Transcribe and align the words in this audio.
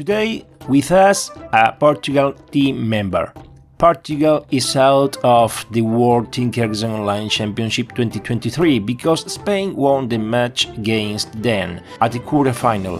Today, 0.00 0.46
with 0.66 0.92
us, 0.92 1.30
a 1.52 1.72
Portugal 1.78 2.32
team 2.50 2.88
member. 2.88 3.34
Portugal 3.76 4.46
is 4.50 4.74
out 4.74 5.18
of 5.22 5.66
the 5.72 5.82
World 5.82 6.32
Tinkers 6.32 6.82
Online 6.82 7.28
Championship 7.28 7.88
2023 7.90 8.78
because 8.78 9.30
Spain 9.30 9.76
won 9.76 10.08
the 10.08 10.16
match 10.16 10.70
against 10.70 11.42
them 11.42 11.80
at 12.00 12.12
the 12.12 12.18
quarterfinal. 12.18 12.98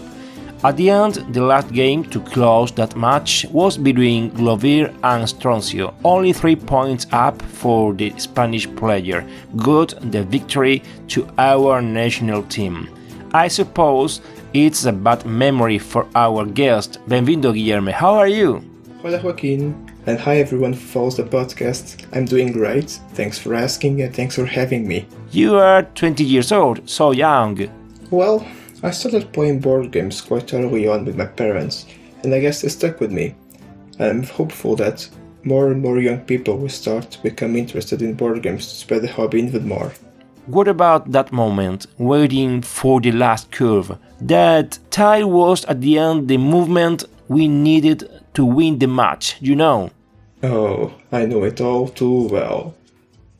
At 0.63 0.77
the 0.77 0.91
end, 0.91 1.15
the 1.33 1.41
last 1.41 1.73
game 1.73 2.03
to 2.11 2.19
close 2.19 2.71
that 2.73 2.95
match 2.95 3.47
was 3.49 3.79
between 3.79 4.29
Glovir 4.33 4.89
and 5.01 5.27
Stroncio, 5.27 5.95
only 6.05 6.33
three 6.33 6.55
points 6.55 7.07
up 7.11 7.41
for 7.41 7.95
the 7.95 8.13
Spanish 8.19 8.67
player. 8.75 9.27
Good 9.57 9.95
the 10.11 10.23
victory 10.23 10.83
to 11.07 11.27
our 11.39 11.81
national 11.81 12.43
team. 12.43 12.87
I 13.33 13.47
suppose 13.47 14.21
it's 14.53 14.85
a 14.85 14.91
bad 14.91 15.25
memory 15.25 15.77
for 15.77 16.07
our 16.15 16.45
guest. 16.45 16.99
Benvindo, 17.07 17.53
Guilherme. 17.53 17.91
How 17.91 18.15
are 18.15 18.27
you? 18.27 18.63
Hola, 19.01 19.21
Joaquin. 19.21 19.89
And 20.07 20.19
hi, 20.19 20.37
everyone 20.37 20.73
who 20.73 20.79
follows 20.79 21.17
the 21.17 21.23
podcast. 21.23 22.05
I'm 22.11 22.25
doing 22.25 22.51
great. 22.51 22.89
Thanks 23.13 23.37
for 23.37 23.53
asking 23.53 24.01
and 24.01 24.13
thanks 24.13 24.35
for 24.35 24.45
having 24.45 24.87
me. 24.87 25.07
You 25.31 25.55
are 25.55 25.83
20 25.83 26.23
years 26.23 26.51
old, 26.51 26.89
so 26.89 27.11
young. 27.11 27.69
Well, 28.09 28.45
I 28.83 28.91
started 28.91 29.31
playing 29.31 29.59
board 29.59 29.91
games 29.91 30.21
quite 30.21 30.53
early 30.53 30.87
on 30.87 31.05
with 31.05 31.15
my 31.15 31.27
parents, 31.27 31.85
and 32.23 32.33
I 32.33 32.39
guess 32.39 32.61
they 32.61 32.69
stuck 32.69 32.99
with 32.99 33.11
me. 33.11 33.35
I'm 33.99 34.23
hopeful 34.23 34.75
that 34.77 35.07
more 35.43 35.71
and 35.71 35.81
more 35.81 35.99
young 35.99 36.19
people 36.19 36.57
will 36.57 36.69
start 36.69 37.11
to 37.11 37.23
become 37.23 37.55
interested 37.55 38.01
in 38.01 38.15
board 38.15 38.41
games 38.43 38.67
to 38.67 38.75
spread 38.75 39.03
the 39.03 39.11
hobby 39.11 39.41
even 39.41 39.67
more. 39.67 39.93
What 40.47 40.67
about 40.67 41.11
that 41.11 41.31
moment, 41.31 41.85
waiting 41.99 42.63
for 42.63 42.99
the 42.99 43.11
last 43.11 43.51
curve? 43.51 43.95
That 44.19 44.79
tie 44.89 45.23
was 45.23 45.63
at 45.65 45.81
the 45.81 45.99
end 45.99 46.27
the 46.27 46.37
movement 46.37 47.03
we 47.27 47.47
needed 47.47 48.09
to 48.33 48.43
win 48.43 48.79
the 48.79 48.87
match, 48.87 49.37
you 49.39 49.55
know? 49.55 49.91
Oh, 50.41 50.95
I 51.11 51.27
know 51.27 51.43
it 51.43 51.61
all 51.61 51.89
too 51.89 52.27
well. 52.27 52.73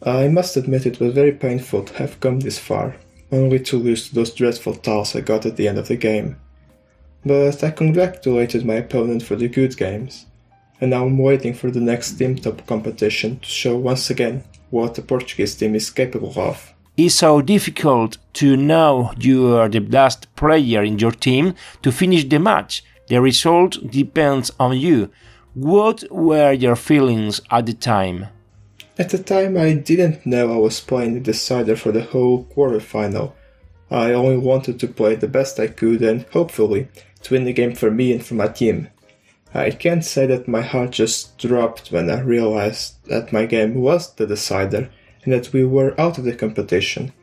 I 0.03 0.27
must 0.27 0.55
admit 0.55 0.85
it 0.85 0.99
was 0.99 1.15
very 1.15 1.31
painful 1.31 1.85
to 1.85 1.93
have 1.95 2.19
come 2.19 2.39
this 2.39 2.59
far, 2.59 2.95
only 3.31 3.59
to 3.61 3.77
lose 3.77 4.09
to 4.09 4.15
those 4.15 4.33
dreadful 4.35 4.75
tiles 4.75 5.15
I 5.15 5.21
got 5.21 5.47
at 5.47 5.57
the 5.57 5.67
end 5.67 5.79
of 5.79 5.87
the 5.87 5.97
game. 5.97 6.37
But 7.25 7.63
I 7.63 7.71
congratulated 7.71 8.63
my 8.63 8.75
opponent 8.75 9.23
for 9.23 9.35
the 9.35 9.47
good 9.47 9.75
games, 9.75 10.27
and 10.79 10.91
now 10.91 11.05
I'm 11.05 11.17
waiting 11.17 11.55
for 11.55 11.71
the 11.71 11.81
next 11.81 12.13
Team 12.13 12.35
Top 12.35 12.67
competition 12.67 13.39
to 13.39 13.49
show 13.49 13.75
once 13.75 14.11
again 14.11 14.43
what 14.69 14.93
the 14.93 15.01
Portuguese 15.01 15.55
team 15.55 15.73
is 15.73 15.89
capable 15.89 16.33
of 16.39 16.73
is 16.97 17.15
so 17.15 17.41
difficult 17.41 18.17
to 18.33 18.57
know 18.57 19.13
you 19.17 19.55
are 19.55 19.69
the 19.69 19.79
best 19.79 20.33
player 20.35 20.83
in 20.83 20.99
your 20.99 21.11
team 21.11 21.55
to 21.81 21.91
finish 21.91 22.25
the 22.25 22.39
match. 22.39 22.83
The 23.07 23.21
result 23.21 23.77
depends 23.89 24.51
on 24.59 24.77
you. 24.77 25.09
What 25.53 26.03
were 26.09 26.53
your 26.53 26.75
feelings 26.75 27.41
at 27.49 27.65
the 27.65 27.73
time? 27.73 28.27
At 28.97 29.09
the 29.09 29.17
time, 29.17 29.57
I 29.57 29.73
didn't 29.73 30.25
know 30.25 30.53
I 30.53 30.57
was 30.57 30.79
playing 30.79 31.15
the 31.15 31.19
decider 31.19 31.75
for 31.75 31.91
the 31.91 32.03
whole 32.03 32.45
quarterfinal. 32.45 33.33
I 33.89 34.13
only 34.13 34.37
wanted 34.37 34.79
to 34.79 34.87
play 34.87 35.15
the 35.15 35.27
best 35.27 35.59
I 35.59 35.67
could 35.67 36.01
and, 36.01 36.25
hopefully, 36.31 36.87
to 37.23 37.33
win 37.33 37.43
the 37.43 37.53
game 37.53 37.75
for 37.75 37.91
me 37.91 38.13
and 38.13 38.25
for 38.25 38.35
my 38.35 38.47
team. 38.47 38.89
I 39.53 39.71
can't 39.71 40.05
say 40.05 40.25
that 40.27 40.47
my 40.47 40.61
heart 40.61 40.91
just 40.91 41.37
dropped 41.37 41.91
when 41.91 42.09
I 42.09 42.21
realized 42.21 43.05
that 43.07 43.33
my 43.33 43.45
game 43.45 43.75
was 43.75 44.13
the 44.13 44.25
decider 44.25 44.89
and 45.23 45.33
that 45.33 45.53
we 45.53 45.65
were 45.65 45.99
out 45.99 46.17
of 46.17 46.23
the 46.23 46.35
competition. 46.35 47.13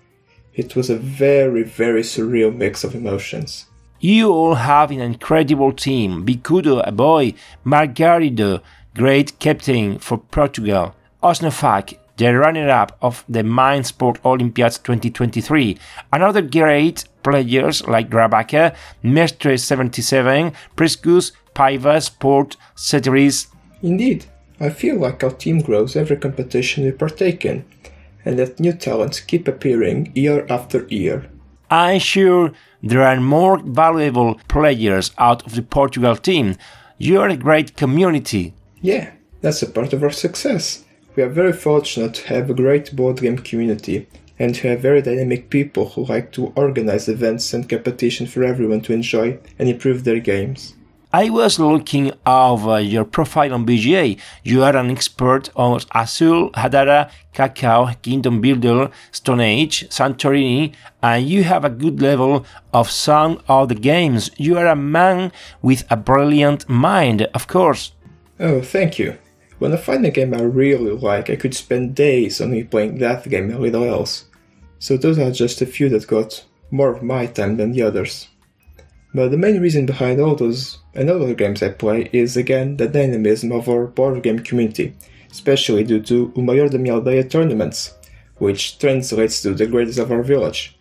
It 0.54 0.74
was 0.74 0.90
a 0.90 0.96
very, 0.96 1.62
very 1.62 2.02
surreal 2.02 2.54
mix 2.54 2.84
of 2.84 2.94
emotions. 2.94 3.66
You 4.00 4.30
all 4.30 4.54
have 4.54 4.90
an 4.90 5.00
incredible 5.00 5.72
team. 5.72 6.24
Bicudo, 6.24 6.82
a 6.86 6.92
boy, 6.92 7.34
Margarido, 7.64 8.60
great 8.94 9.38
captain 9.38 9.98
for 9.98 10.18
Portugal, 10.18 10.94
Osnofak, 11.22 11.98
the 12.16 12.36
runner-up 12.36 12.96
of 13.00 13.24
the 13.28 13.44
Mind 13.44 13.86
Sport 13.86 14.18
Olympiads 14.24 14.78
2023, 14.78 15.78
another 16.12 16.42
great 16.42 17.04
players 17.22 17.86
like 17.86 18.10
Grabaca, 18.10 18.74
Mestre 19.02 19.56
77, 19.56 20.52
Priscus, 20.74 21.32
Paiva, 21.54 22.02
Sport, 22.02 22.56
Ceteris. 22.74 23.48
Indeed, 23.82 24.26
I 24.60 24.70
feel 24.70 24.96
like 24.96 25.22
our 25.22 25.30
team 25.30 25.60
grows 25.60 25.94
every 25.94 26.16
competition 26.16 26.84
we 26.84 26.92
partake 26.92 27.44
in, 27.44 27.64
and 28.24 28.38
that 28.38 28.58
new 28.58 28.72
talents 28.72 29.20
keep 29.20 29.46
appearing 29.46 30.12
year 30.14 30.46
after 30.50 30.86
year. 30.88 31.30
I'm 31.70 32.00
sure 32.00 32.52
there 32.82 33.02
are 33.02 33.20
more 33.20 33.58
valuable 33.58 34.40
players 34.48 35.12
out 35.18 35.44
of 35.46 35.54
the 35.54 35.62
Portugal 35.62 36.16
team. 36.16 36.56
You 36.96 37.20
are 37.20 37.28
a 37.28 37.36
great 37.36 37.76
community. 37.76 38.54
Yeah, 38.80 39.12
that's 39.40 39.62
a 39.62 39.70
part 39.70 39.92
of 39.92 40.02
our 40.02 40.10
success. 40.10 40.84
We 41.14 41.22
are 41.22 41.28
very 41.28 41.52
fortunate 41.52 42.14
to 42.14 42.28
have 42.28 42.48
a 42.48 42.54
great 42.54 42.94
board 42.96 43.20
game 43.20 43.38
community 43.38 44.08
and 44.38 44.54
to 44.54 44.68
have 44.68 44.80
very 44.80 45.02
dynamic 45.02 45.50
people 45.50 45.90
who 45.90 46.04
like 46.04 46.32
to 46.32 46.52
organize 46.56 47.08
events 47.08 47.52
and 47.52 47.68
competition 47.68 48.26
for 48.26 48.44
everyone 48.44 48.80
to 48.82 48.92
enjoy 48.92 49.38
and 49.58 49.68
improve 49.68 50.04
their 50.04 50.20
games. 50.20 50.74
I 51.10 51.30
was 51.30 51.58
looking 51.58 52.12
over 52.26 52.78
your 52.78 53.06
profile 53.06 53.54
on 53.54 53.64
BGA. 53.64 54.20
You 54.44 54.62
are 54.62 54.76
an 54.76 54.90
expert 54.90 55.48
on 55.56 55.80
Azul, 55.94 56.50
Hadara, 56.50 57.10
Cacao, 57.32 57.94
Kingdom 58.02 58.42
Builder, 58.42 58.90
Stone 59.10 59.40
Age, 59.40 59.88
Santorini, 59.88 60.74
and 61.02 61.26
you 61.26 61.44
have 61.44 61.64
a 61.64 61.70
good 61.70 62.02
level 62.02 62.44
of 62.74 62.90
some 62.90 63.40
of 63.48 63.70
the 63.70 63.74
games. 63.74 64.30
You 64.36 64.58
are 64.58 64.66
a 64.66 64.76
man 64.76 65.32
with 65.62 65.90
a 65.90 65.96
brilliant 65.96 66.68
mind, 66.68 67.22
of 67.32 67.46
course. 67.46 67.92
Oh, 68.38 68.60
thank 68.60 68.98
you. 68.98 69.16
When 69.58 69.72
I 69.72 69.78
find 69.78 70.04
a 70.04 70.10
game 70.10 70.34
I 70.34 70.42
really 70.42 70.92
like, 70.92 71.30
I 71.30 71.36
could 71.36 71.54
spend 71.54 71.94
days 71.94 72.38
only 72.38 72.64
playing 72.64 72.98
that 72.98 73.26
game 73.26 73.48
and 73.48 73.60
little 73.60 73.84
else. 73.84 74.26
So 74.78 74.98
those 74.98 75.18
are 75.18 75.30
just 75.30 75.62
a 75.62 75.66
few 75.66 75.88
that 75.88 76.06
got 76.06 76.44
more 76.70 76.90
of 76.90 77.02
my 77.02 77.24
time 77.24 77.56
than 77.56 77.72
the 77.72 77.82
others. 77.82 78.28
But 79.14 79.30
the 79.30 79.38
main 79.38 79.60
reason 79.60 79.86
behind 79.86 80.20
all 80.20 80.36
those 80.36 80.78
and 80.94 81.08
other 81.08 81.34
games 81.34 81.62
I 81.62 81.70
play 81.70 82.10
is 82.12 82.36
again 82.36 82.76
the 82.76 82.88
dynamism 82.88 83.52
of 83.52 83.68
our 83.68 83.86
board 83.86 84.22
game 84.22 84.40
community, 84.40 84.94
especially 85.30 85.84
due 85.84 86.02
to 86.02 86.32
O 86.36 86.40
Maior 86.40 86.68
da 86.70 87.28
tournaments, 87.28 87.94
which 88.36 88.78
translates 88.78 89.40
to 89.42 89.54
the 89.54 89.66
greatest 89.66 89.98
of 89.98 90.12
our 90.12 90.22
village. 90.22 90.78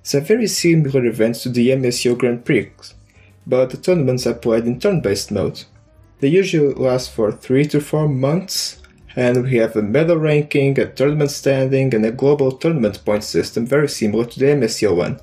It's 0.00 0.14
a 0.14 0.20
very 0.20 0.46
similar 0.46 1.04
event 1.06 1.36
to 1.36 1.48
the 1.48 1.70
MSO 1.70 2.16
Grand 2.16 2.44
Prix, 2.44 2.70
but 3.46 3.70
the 3.70 3.76
tournaments 3.76 4.26
are 4.26 4.34
played 4.34 4.66
in 4.66 4.78
turn-based 4.78 5.30
mode. 5.30 5.64
They 6.20 6.28
usually 6.28 6.74
last 6.74 7.10
for 7.10 7.32
3 7.32 7.66
to 7.66 7.80
4 7.80 8.08
months, 8.08 8.82
and 9.16 9.42
we 9.44 9.56
have 9.56 9.74
a 9.74 9.82
medal 9.82 10.16
ranking, 10.16 10.78
a 10.78 10.86
tournament 10.86 11.30
standing, 11.30 11.94
and 11.94 12.04
a 12.04 12.12
global 12.12 12.52
tournament 12.52 13.04
point 13.04 13.24
system 13.24 13.66
very 13.66 13.88
similar 13.88 14.26
to 14.26 14.38
the 14.38 14.46
MSO 14.46 14.94
one. 14.94 15.18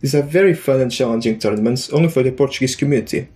These 0.00 0.14
are 0.14 0.22
very 0.22 0.54
fun 0.54 0.80
and 0.80 0.92
challenging 0.92 1.38
tournaments 1.38 1.90
only 1.90 2.08
for 2.08 2.22
the 2.22 2.32
Portuguese 2.32 2.76
community, 2.76 3.28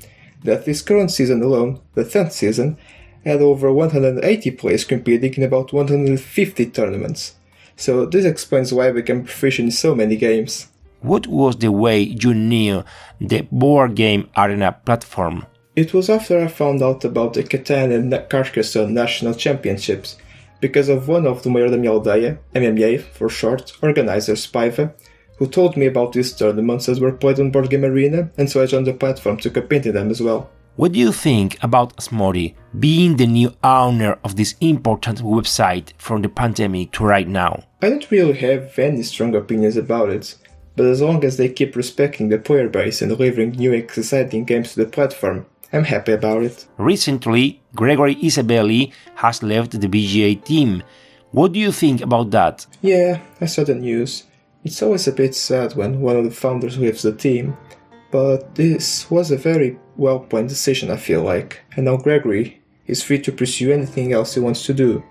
that 0.44 0.64
this 0.64 0.82
current 0.82 1.10
season 1.10 1.42
alone, 1.42 1.80
the 1.94 2.04
10th 2.04 2.32
season, 2.32 2.76
had 3.24 3.40
over 3.40 3.72
180 3.72 4.50
players 4.52 4.84
competing 4.84 5.34
in 5.34 5.42
about 5.42 5.72
150 5.72 6.66
tournaments. 6.66 7.34
So 7.76 8.06
this 8.06 8.24
explains 8.24 8.72
why 8.72 8.88
I 8.88 8.92
became 8.92 9.24
proficient 9.24 9.66
in 9.66 9.72
so 9.72 9.94
many 9.94 10.16
games. 10.16 10.68
What 11.00 11.26
was 11.26 11.56
the 11.56 11.72
way 11.72 12.00
you 12.00 12.34
knew 12.34 12.84
the 13.20 13.46
board 13.50 13.94
game 13.94 14.28
arena 14.36 14.76
platform? 14.84 15.46
It 15.76 15.94
was 15.94 16.10
after 16.10 16.38
I 16.38 16.48
found 16.48 16.82
out 16.82 17.04
about 17.04 17.32
the 17.32 17.42
Catan 17.42 17.94
and 17.94 18.12
Carcassonne 18.28 18.92
national 18.92 19.34
championships, 19.34 20.18
because 20.60 20.90
of 20.90 21.08
one 21.08 21.26
of 21.26 21.42
the 21.42 21.48
Maior 21.48 21.70
da 21.70 21.76
Minha 21.78 21.92
Aldeia, 21.92 22.38
MMA 22.54 23.00
for 23.00 23.30
short, 23.30 23.72
organizers 23.82 24.46
Paiva, 24.46 24.92
who 25.40 25.48
told 25.48 25.75
me 25.75 25.87
about 25.87 26.12
these 26.12 26.32
tournaments 26.34 26.87
as 26.88 27.00
were 27.00 27.10
played 27.10 27.40
on 27.40 27.50
Board 27.50 27.70
Game 27.70 27.84
Arena, 27.84 28.31
and 28.37 28.48
so 28.48 28.62
I 28.62 28.66
joined 28.66 28.87
the 28.87 28.92
platform 28.92 29.38
to 29.38 29.48
compete 29.48 29.87
in 29.87 29.94
them 29.94 30.10
as 30.10 30.20
well. 30.20 30.50
What 30.76 30.92
do 30.92 30.98
you 30.98 31.12
think 31.12 31.58
about 31.62 31.96
Asmodee 31.96 32.54
being 32.78 33.16
the 33.16 33.26
new 33.26 33.52
owner 33.64 34.19
of 34.22 34.37
this 34.37 34.54
important 34.60 35.20
website 35.20 35.92
from 35.96 36.20
the 36.20 36.28
pandemic 36.28 36.92
to 36.92 37.04
right 37.04 37.26
now? 37.26 37.64
I 37.81 37.88
don't 37.88 38.10
really 38.10 38.34
have 38.34 38.78
any 38.78 39.02
strong 39.02 39.34
opinions 39.34 39.78
about 39.78 40.10
it, 40.10 40.37
but 40.76 40.84
as 40.84 41.00
long 41.00 41.25
as 41.25 41.38
they 41.38 41.48
keep 41.48 41.75
respecting 41.75 42.28
the 42.28 42.38
player 42.38 42.69
base 42.69 43.00
and 43.00 43.10
delivering 43.10 43.52
new 43.52 43.72
exciting 43.72 44.44
games 44.44 44.75
to 44.75 44.84
the 44.84 44.90
platform, 44.90 45.46
I'm 45.72 45.84
happy 45.84 46.12
about 46.12 46.42
it. 46.42 46.66
Recently, 46.76 47.62
Gregory 47.75 48.16
Isabelli 48.16 48.92
has 49.14 49.42
left 49.42 49.81
the 49.81 49.88
BGA 49.88 50.44
team. 50.44 50.82
What 51.31 51.52
do 51.52 51.60
you 51.60 51.72
think 51.72 52.02
about 52.02 52.31
that? 52.32 52.66
Yeah, 52.82 53.20
I 53.40 53.46
saw 53.46 53.64
the 53.64 53.75
news. 53.75 54.25
It's 54.62 54.82
always 54.82 55.08
a 55.08 55.12
bit 55.12 55.34
sad 55.34 55.74
when 55.74 56.00
one 56.00 56.16
of 56.16 56.24
the 56.24 56.30
founders 56.30 56.76
leaves 56.76 57.02
the 57.02 57.14
team, 57.14 57.56
but 58.10 58.54
this 58.54 59.10
was 59.10 59.30
a 59.30 59.36
very 59.38 59.78
well 59.96 60.20
planned 60.20 60.50
decision, 60.50 60.90
I 60.90 60.96
feel 60.96 61.22
like, 61.22 61.60
and 61.76 61.86
now 61.86 61.96
Gregory 61.96 62.60
is 62.86 63.02
free 63.02 63.20
to 63.20 63.32
pursue 63.32 63.72
anything 63.72 64.12
else 64.12 64.34
he 64.34 64.40
wants 64.40 64.66
to 64.66 64.74
do. 64.74 65.02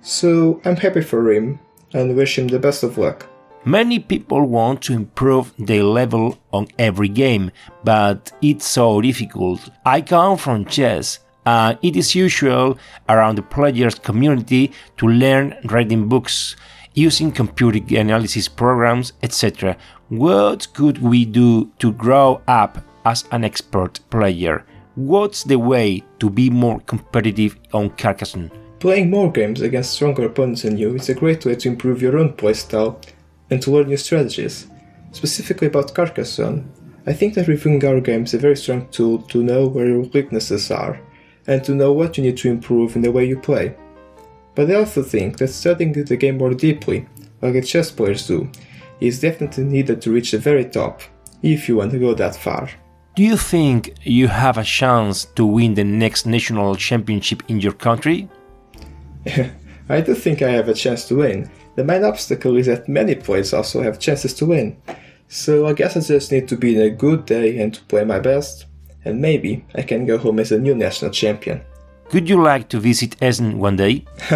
So 0.00 0.60
I'm 0.64 0.76
happy 0.76 1.02
for 1.02 1.32
him 1.32 1.60
and 1.92 2.16
wish 2.16 2.38
him 2.38 2.48
the 2.48 2.58
best 2.58 2.82
of 2.82 2.98
luck. 2.98 3.28
Many 3.64 4.00
people 4.00 4.42
want 4.42 4.82
to 4.82 4.92
improve 4.92 5.52
their 5.56 5.84
level 5.84 6.38
on 6.52 6.66
every 6.76 7.08
game, 7.08 7.52
but 7.84 8.32
it's 8.42 8.66
so 8.66 9.00
difficult. 9.00 9.60
I 9.86 10.00
come 10.00 10.36
from 10.36 10.64
chess, 10.64 11.20
and 11.46 11.78
it 11.82 11.94
is 11.94 12.16
usual 12.16 12.78
around 13.08 13.36
the 13.36 13.42
players' 13.42 13.94
community 13.94 14.72
to 14.96 15.06
learn 15.06 15.54
reading 15.66 16.08
books, 16.08 16.56
using 16.94 17.32
computer 17.32 17.80
analysis 17.96 18.48
programs, 18.48 19.12
etc. 19.22 19.76
What 20.08 20.68
could 20.74 20.98
we 20.98 21.24
do 21.24 21.70
to 21.78 21.92
grow 21.92 22.42
up 22.46 22.78
as 23.04 23.24
an 23.32 23.44
expert 23.44 24.00
player? 24.10 24.64
What's 24.94 25.44
the 25.44 25.58
way 25.58 26.02
to 26.18 26.28
be 26.28 26.50
more 26.50 26.80
competitive 26.80 27.56
on 27.72 27.90
Carcassonne? 27.90 28.50
Playing 28.78 29.10
more 29.10 29.30
games 29.30 29.60
against 29.60 29.92
stronger 29.92 30.26
opponents 30.26 30.62
than 30.62 30.76
you 30.76 30.94
is 30.96 31.08
a 31.08 31.14
great 31.14 31.46
way 31.46 31.54
to 31.54 31.68
improve 31.68 32.02
your 32.02 32.18
own 32.18 32.32
playstyle 32.34 33.02
and 33.48 33.62
to 33.62 33.70
learn 33.70 33.88
new 33.88 33.96
strategies. 33.96 34.66
Specifically 35.12 35.68
about 35.68 35.94
Carcassonne, 35.94 36.70
I 37.06 37.12
think 37.12 37.34
that 37.34 37.48
reviewing 37.48 37.84
our 37.84 38.00
game 38.00 38.24
is 38.24 38.34
a 38.34 38.38
very 38.38 38.56
strong 38.56 38.88
tool 38.88 39.18
to 39.22 39.42
know 39.42 39.66
where 39.66 39.86
your 39.86 40.00
weaknesses 40.00 40.70
are 40.70 41.00
and 41.46 41.64
to 41.64 41.74
know 41.74 41.92
what 41.92 42.16
you 42.16 42.24
need 42.24 42.36
to 42.38 42.50
improve 42.50 42.94
in 42.96 43.02
the 43.02 43.12
way 43.12 43.24
you 43.24 43.38
play. 43.38 43.74
But 44.54 44.70
I 44.70 44.74
also 44.74 45.02
think 45.02 45.38
that 45.38 45.48
studying 45.48 45.92
the 45.92 46.16
game 46.16 46.38
more 46.38 46.54
deeply, 46.54 47.06
like 47.40 47.54
the 47.54 47.62
chess 47.62 47.90
players 47.90 48.26
do, 48.26 48.50
is 49.00 49.20
definitely 49.20 49.64
needed 49.64 50.02
to 50.02 50.12
reach 50.12 50.32
the 50.32 50.38
very 50.38 50.64
top, 50.64 51.02
if 51.42 51.68
you 51.68 51.76
want 51.76 51.92
to 51.92 51.98
go 51.98 52.14
that 52.14 52.36
far. 52.36 52.70
Do 53.14 53.22
you 53.22 53.36
think 53.36 53.94
you 54.04 54.28
have 54.28 54.58
a 54.58 54.64
chance 54.64 55.24
to 55.36 55.44
win 55.44 55.74
the 55.74 55.84
next 55.84 56.26
national 56.26 56.76
championship 56.76 57.42
in 57.48 57.60
your 57.60 57.72
country? 57.72 58.28
I 59.88 60.00
do 60.00 60.14
think 60.14 60.40
I 60.40 60.50
have 60.50 60.68
a 60.68 60.74
chance 60.74 61.06
to 61.08 61.16
win, 61.16 61.50
the 61.74 61.84
main 61.84 62.04
obstacle 62.04 62.56
is 62.56 62.66
that 62.66 62.88
many 62.88 63.14
players 63.14 63.54
also 63.54 63.82
have 63.82 63.98
chances 63.98 64.34
to 64.34 64.46
win. 64.46 64.76
So 65.28 65.66
I 65.66 65.72
guess 65.72 65.96
I 65.96 66.00
just 66.00 66.30
need 66.30 66.48
to 66.48 66.56
be 66.56 66.76
in 66.76 66.82
a 66.82 66.90
good 66.90 67.24
day 67.24 67.58
and 67.60 67.72
to 67.72 67.82
play 67.84 68.04
my 68.04 68.18
best, 68.18 68.66
and 69.04 69.20
maybe 69.20 69.64
I 69.74 69.82
can 69.82 70.04
go 70.04 70.18
home 70.18 70.38
as 70.38 70.52
a 70.52 70.58
new 70.58 70.74
national 70.74 71.12
champion. 71.12 71.62
Could 72.12 72.28
you 72.28 72.42
like 72.42 72.68
to 72.68 72.78
visit 72.78 73.16
Essen 73.22 73.58
one 73.58 73.76
day? 73.76 74.04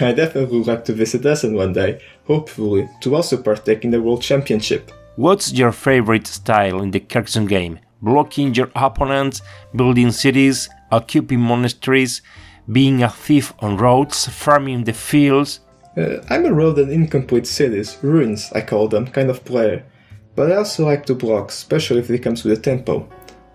I 0.00 0.12
definitely 0.12 0.58
would 0.58 0.68
like 0.68 0.84
to 0.84 0.92
visit 0.92 1.26
Essen 1.26 1.54
one 1.54 1.72
day, 1.72 2.00
hopefully 2.24 2.88
to 3.00 3.16
also 3.16 3.42
partake 3.42 3.84
in 3.84 3.90
the 3.90 4.00
World 4.00 4.22
Championship. 4.22 4.92
What's 5.16 5.52
your 5.52 5.72
favorite 5.72 6.28
style 6.28 6.80
in 6.80 6.92
the 6.92 7.00
Carcassonne 7.00 7.46
game? 7.46 7.80
Blocking 8.00 8.54
your 8.54 8.70
opponents, 8.76 9.42
building 9.74 10.12
cities, 10.12 10.68
occupying 10.92 11.40
monasteries, 11.40 12.22
being 12.70 13.02
a 13.02 13.10
thief 13.10 13.52
on 13.58 13.76
roads, 13.76 14.28
farming 14.28 14.84
the 14.84 14.92
fields, 14.92 15.60
uh, 15.98 16.22
I'm 16.30 16.46
a 16.46 16.52
road 16.52 16.78
and 16.78 16.92
incomplete 16.92 17.46
cities, 17.46 17.98
ruins 18.02 18.52
I 18.52 18.60
call 18.60 18.86
them, 18.86 19.08
kind 19.08 19.30
of 19.30 19.44
player. 19.44 19.84
But 20.36 20.52
I 20.52 20.56
also 20.56 20.84
like 20.84 21.04
to 21.06 21.14
block, 21.16 21.48
especially 21.48 21.98
if 21.98 22.10
it 22.10 22.20
comes 22.20 22.44
with 22.44 22.56
a 22.56 22.62
tempo. 22.62 23.08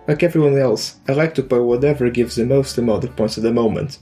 Like 0.08 0.22
everyone 0.24 0.58
else, 0.58 0.98
I 1.08 1.14
like 1.14 1.34
to 1.36 1.44
play 1.44 1.60
whatever 1.60 2.10
gives 2.10 2.36
the 2.36 2.46
most 2.46 2.78
amount 2.78 3.06
of 3.06 3.16
points 3.16 3.38
at 3.38 3.44
the 3.44 3.54
moment. 3.54 4.00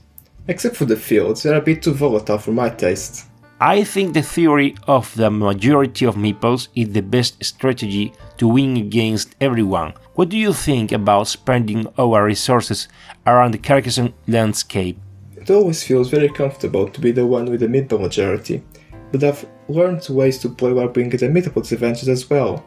Except 0.48 0.74
for 0.74 0.84
the 0.84 0.96
fields, 0.96 1.42
they're 1.42 1.58
a 1.58 1.60
bit 1.60 1.82
too 1.82 1.92
volatile 1.92 2.38
for 2.38 2.50
my 2.50 2.70
taste. 2.70 3.26
I 3.60 3.84
think 3.84 4.12
the 4.12 4.22
theory 4.22 4.74
of 4.88 5.14
the 5.14 5.30
majority 5.30 6.04
of 6.04 6.16
meeples 6.16 6.66
is 6.74 6.92
the 6.92 7.02
best 7.02 7.44
strategy 7.44 8.12
to 8.38 8.48
win 8.48 8.76
against 8.76 9.36
everyone. 9.40 9.94
What 10.16 10.30
do 10.30 10.36
you 10.36 10.52
think 10.52 10.90
about 10.90 11.28
spending 11.28 11.86
our 11.96 12.24
resources 12.24 12.88
around 13.24 13.52
the 13.52 13.58
Carcassonne 13.58 14.14
landscape? 14.26 14.98
It 15.36 15.48
always 15.48 15.84
feels 15.84 16.10
very 16.10 16.28
comfortable 16.28 16.88
to 16.88 17.00
be 17.00 17.12
the 17.12 17.24
one 17.24 17.48
with 17.48 17.60
the 17.60 17.68
meeple 17.68 18.00
majority, 18.00 18.64
but 19.12 19.22
I've 19.22 19.46
learned 19.68 20.04
ways 20.10 20.38
to 20.38 20.48
play 20.48 20.72
while 20.72 20.88
being 20.88 21.14
at 21.14 21.22
a 21.22 21.28
meeple 21.28 21.62
disadvantage 21.62 22.08
as 22.08 22.28
well. 22.28 22.66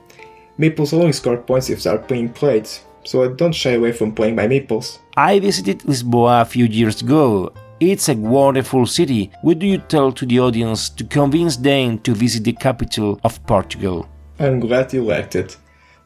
Meeples 0.57 0.93
only 0.93 1.11
score 1.11 1.35
points 1.35 1.69
if 1.69 1.83
they 1.83 1.89
are 1.89 1.97
being 1.97 2.29
played, 2.29 2.69
so 3.05 3.23
I 3.23 3.27
don't 3.29 3.53
shy 3.53 3.71
away 3.71 3.91
from 3.91 4.13
playing 4.13 4.35
my 4.35 4.47
meeples. 4.47 4.99
I 5.15 5.39
visited 5.39 5.79
Lisboa 5.79 6.41
a 6.41 6.45
few 6.45 6.65
years 6.65 7.01
ago. 7.01 7.53
It's 7.79 8.09
a 8.09 8.15
wonderful 8.15 8.85
city. 8.85 9.31
What 9.41 9.59
do 9.59 9.67
you 9.67 9.77
tell 9.77 10.11
to 10.13 10.25
the 10.25 10.39
audience 10.39 10.89
to 10.89 11.03
convince 11.03 11.57
them 11.57 11.99
to 11.99 12.13
visit 12.13 12.43
the 12.43 12.53
capital 12.53 13.19
of 13.23 13.45
Portugal? 13.45 14.07
I'm 14.39 14.59
glad 14.59 14.93
you 14.93 15.03
liked 15.03 15.35
it. 15.35 15.57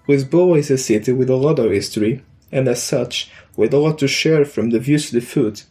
Lisboa 0.08 0.58
is 0.58 0.72
a 0.72 0.78
city 0.78 1.14
with 1.14 1.30
a 1.30 1.36
lot 1.36 1.60
of 1.60 1.72
history, 1.72 2.24
and 2.52 2.68
as 2.68 2.82
such, 2.82 3.32
with 3.56 3.74
a 3.74 3.78
lot 3.78 4.00
to 4.00 4.08
share 4.08 4.46
from 4.46 4.72
the 4.72 4.80
views 4.80 5.10
to 5.10 5.16
the 5.16 5.26
food. 5.26 5.62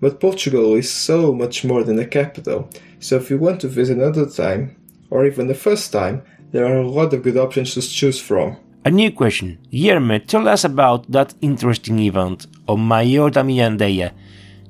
But 0.00 0.20
Portugal 0.20 0.74
is 0.74 0.90
so 0.90 1.32
much 1.32 1.64
more 1.64 1.82
than 1.82 1.98
a 1.98 2.06
capital, 2.06 2.70
so 3.00 3.16
if 3.16 3.30
you 3.30 3.38
want 3.38 3.60
to 3.62 3.68
visit 3.68 3.98
another 3.98 4.26
time, 4.26 4.76
or 5.10 5.26
even 5.26 5.48
the 5.48 5.54
first 5.54 5.92
time, 5.92 6.22
there 6.52 6.66
are 6.66 6.78
a 6.78 6.88
lot 6.88 7.12
of 7.12 7.22
good 7.24 7.36
options 7.36 7.74
to 7.74 7.82
choose 7.82 8.20
from. 8.20 8.56
A 8.88 8.90
new 8.90 9.12
question. 9.12 9.58
Guilherme, 9.70 10.26
tell 10.26 10.48
us 10.48 10.64
about 10.64 11.12
that 11.12 11.34
interesting 11.42 11.98
event 11.98 12.46
on 12.66 12.88
Maior 12.88 13.30
da 13.30 13.42
Minha 13.42 14.14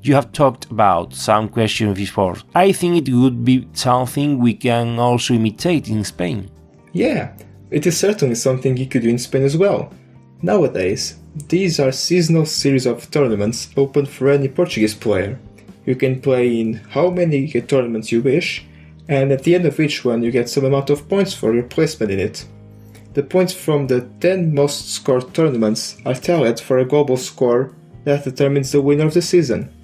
You 0.02 0.14
have 0.16 0.32
talked 0.32 0.64
about 0.72 1.14
some 1.14 1.48
questions 1.48 1.96
before. 1.96 2.34
I 2.52 2.72
think 2.72 2.96
it 2.96 3.12
would 3.14 3.44
be 3.44 3.68
something 3.74 4.40
we 4.40 4.54
can 4.54 4.98
also 4.98 5.34
imitate 5.34 5.88
in 5.88 6.02
Spain. 6.02 6.50
Yeah, 6.92 7.32
it 7.70 7.86
is 7.86 7.96
certainly 7.96 8.34
something 8.34 8.76
you 8.76 8.86
could 8.86 9.02
do 9.02 9.08
in 9.08 9.18
Spain 9.18 9.44
as 9.44 9.56
well. 9.56 9.94
Nowadays, 10.42 11.14
these 11.48 11.78
are 11.78 11.92
seasonal 11.92 12.46
series 12.46 12.86
of 12.86 13.08
tournaments 13.12 13.68
open 13.76 14.04
for 14.04 14.30
any 14.30 14.48
Portuguese 14.48 14.96
player. 14.96 15.38
You 15.86 15.94
can 15.94 16.20
play 16.20 16.60
in 16.60 16.80
how 16.90 17.10
many 17.10 17.46
tournaments 17.52 18.10
you 18.10 18.20
wish, 18.22 18.66
and 19.06 19.30
at 19.30 19.44
the 19.44 19.54
end 19.54 19.66
of 19.66 19.78
each 19.78 20.04
one 20.04 20.24
you 20.24 20.32
get 20.32 20.48
some 20.48 20.64
amount 20.64 20.90
of 20.90 21.08
points 21.08 21.34
for 21.34 21.54
your 21.54 21.62
placement 21.62 22.10
in 22.10 22.18
it. 22.18 22.44
The 23.18 23.24
points 23.24 23.52
from 23.52 23.88
the 23.88 24.02
10 24.20 24.54
most 24.54 24.92
scored 24.92 25.34
tournaments 25.34 25.96
are 26.06 26.14
tallied 26.14 26.60
for 26.60 26.78
a 26.78 26.84
global 26.84 27.16
score 27.16 27.74
that 28.04 28.22
determines 28.22 28.70
the 28.70 28.80
winner 28.80 29.06
of 29.06 29.14
the 29.14 29.22
season. 29.22 29.74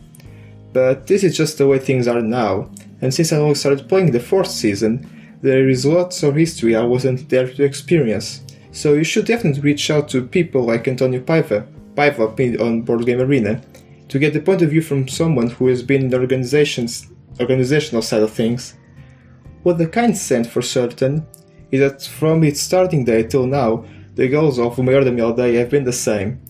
But 0.73 1.09
this 1.09 1.25
is 1.25 1.37
just 1.37 1.59
the 1.59 1.67
way 1.67 1.81
things 1.81 2.07
are 2.07 2.23
now, 2.23 2.71
and 3.01 3.13
since 3.13 3.33
I 3.33 3.39
only 3.39 3.57
started 3.57 3.89
playing 3.89 4.13
the 4.13 4.21
fourth 4.21 4.53
season, 4.53 5.37
there 5.43 5.69
is 5.69 5.85
lots 5.85 6.23
of 6.23 6.37
history 6.37 6.77
I 6.77 6.85
wasn't 6.85 7.29
there 7.29 7.49
to 7.49 7.65
experience. 7.65 8.45
So 8.71 8.95
you 8.95 9.03
should 9.03 9.27
definitely 9.27 9.63
reach 9.63 9.91
out 9.91 10.09
to 10.11 10.29
people 10.29 10.63
like 10.63 10.87
Antonio 10.87 11.19
Paiva, 11.19 11.67
Paiva 11.97 12.61
on 12.61 12.83
Board 12.83 13.05
Game 13.05 13.21
Arena, 13.21 13.61
to 14.11 14.21
get 14.21 14.33
the 14.33 14.43
point 14.43 14.63
of 14.63 14.71
view 14.71 14.81
from 14.81 15.09
someone 15.09 15.51
who 15.51 15.67
has 15.67 15.83
been 15.83 16.03
in 16.03 16.09
the 16.09 16.21
organization's 16.21 17.09
organizational 17.41 18.01
side 18.01 18.23
of 18.23 18.31
things. 18.31 18.75
What 19.65 19.79
the 19.79 19.89
kind 19.89 20.17
sent 20.17 20.47
for 20.47 20.63
certain 20.63 21.27
is 21.71 21.81
that 21.81 22.03
from 22.03 22.45
its 22.45 22.61
starting 22.61 23.05
day 23.05 23.23
till 23.23 23.47
now, 23.47 23.85
the 24.15 24.29
goals 24.29 24.59
of 24.59 24.79
O 24.79 24.83
Maior 24.83 25.05
da 25.05 25.11
Minha 25.11 25.33
Aldeia 25.33 25.59
have 25.59 25.71
been 25.71 25.85
the 25.85 25.93
same 25.93 26.41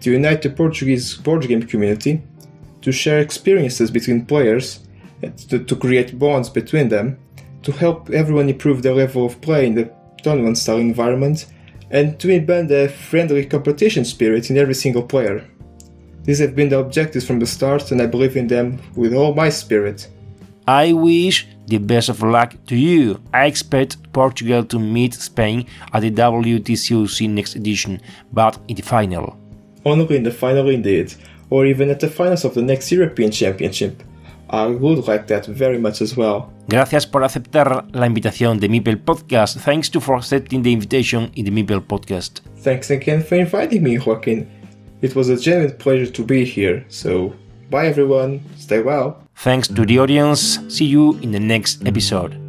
to 0.00 0.10
unite 0.10 0.42
the 0.42 0.50
Portuguese 0.50 1.14
board 1.14 1.48
game 1.48 1.62
community, 1.62 2.22
to 2.82 2.92
share 2.92 3.20
experiences 3.20 3.90
between 3.90 4.26
players, 4.26 4.86
to, 5.48 5.58
to 5.64 5.76
create 5.76 6.18
bonds 6.18 6.50
between 6.50 6.88
them, 6.88 7.18
to 7.62 7.72
help 7.72 8.10
everyone 8.10 8.50
improve 8.50 8.82
their 8.82 8.94
level 8.94 9.24
of 9.24 9.40
play 9.40 9.66
in 9.66 9.74
the 9.74 9.90
tournament 10.22 10.58
style 10.58 10.76
environment, 10.78 11.46
and 11.90 12.18
to 12.20 12.28
embed 12.28 12.70
a 12.70 12.88
friendly 12.88 13.46
competition 13.46 14.04
spirit 14.04 14.50
in 14.50 14.58
every 14.58 14.74
single 14.74 15.02
player. 15.02 15.48
These 16.24 16.40
have 16.40 16.54
been 16.56 16.68
the 16.68 16.78
objectives 16.78 17.26
from 17.26 17.38
the 17.38 17.46
start, 17.46 17.90
and 17.90 18.02
I 18.02 18.06
believe 18.06 18.36
in 18.36 18.46
them 18.46 18.80
with 18.96 19.14
all 19.14 19.34
my 19.34 19.48
spirit. 19.48 20.08
I 20.66 20.92
wish 20.92 21.46
the 21.66 21.78
best 21.78 22.08
of 22.08 22.22
luck 22.22 22.54
to 22.66 22.76
you. 22.76 23.20
I 23.32 23.46
expect 23.46 23.96
Portugal 24.12 24.64
to 24.64 24.78
meet 24.78 25.14
Spain 25.14 25.66
at 25.92 26.02
the 26.02 26.10
WTCOC 26.10 27.28
next 27.30 27.56
edition, 27.56 28.00
but 28.32 28.58
in 28.68 28.76
the 28.76 28.82
final. 28.82 29.36
only 29.84 30.16
in 30.16 30.22
the 30.22 30.30
final 30.30 30.68
indeed, 30.70 31.12
or 31.50 31.66
even 31.66 31.90
at 31.90 32.00
the 32.00 32.08
finals 32.08 32.44
of 32.44 32.54
the 32.54 32.62
next 32.62 32.90
European 32.90 33.30
Championship. 33.30 34.02
I 34.50 34.66
would 34.66 35.08
like 35.08 35.26
that 35.28 35.46
very 35.46 35.78
much 35.78 36.00
as 36.00 36.16
well. 36.16 36.50
Gracias 36.68 37.06
por 37.06 37.24
aceptar 37.24 37.86
la 37.92 38.06
invitación 38.06 38.60
de 38.60 38.68
Meeple 38.68 38.96
Podcast. 38.96 39.58
Thanks 39.58 39.90
to 39.90 40.00
for 40.00 40.16
accepting 40.16 40.62
the 40.62 40.72
invitation 40.72 41.30
in 41.34 41.44
the 41.44 41.50
Meeple 41.50 41.80
Podcast. 41.80 42.40
Thanks 42.58 42.90
again 42.90 43.22
for 43.22 43.36
inviting 43.36 43.82
me, 43.82 43.98
Joaquin. 43.98 44.46
It 45.02 45.14
was 45.14 45.28
a 45.28 45.36
genuine 45.36 45.76
pleasure 45.76 46.10
to 46.10 46.24
be 46.24 46.44
here. 46.44 46.84
So, 46.88 47.34
bye 47.70 47.86
everyone. 47.86 48.40
Stay 48.56 48.80
well. 48.82 49.20
Thanks 49.36 49.68
to 49.68 49.84
the 49.84 49.98
audience. 49.98 50.58
See 50.68 50.84
you 50.86 51.14
in 51.18 51.32
the 51.32 51.40
next 51.40 51.86
episode. 51.86 52.43